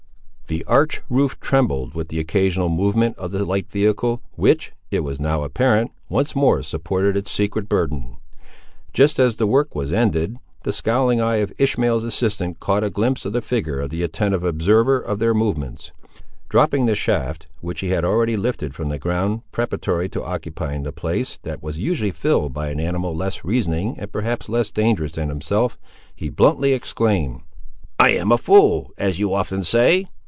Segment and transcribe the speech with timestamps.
[0.47, 5.17] The arched roof trembled with the occasional movement of the light vehicle which, it was
[5.17, 8.17] now apparent, once more supported its secret burden.
[8.91, 13.23] Just as the work was ended the scowling eye of Ishmael's assistant caught a glimpse
[13.23, 15.93] of the figure of the attentive observer of their movements.
[16.49, 20.91] Dropping the shaft, which he had already lifted from the ground preparatory to occupying the
[20.91, 25.29] place that was usually filled by an animal less reasoning and perhaps less dangerous than
[25.29, 25.77] himself,
[26.13, 27.39] he bluntly exclaimed—
[27.97, 30.07] "I am a fool, as you often say!